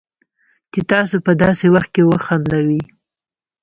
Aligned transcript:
چې 0.71 0.79
تاسو 0.91 1.15
په 1.25 1.31
داسې 1.41 1.65
وخت 1.73 1.89
کې 1.95 2.07
وخندوي 2.09 2.81